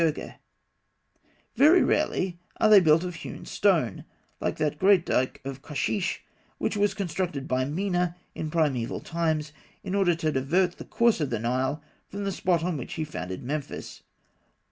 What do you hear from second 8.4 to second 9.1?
primaeval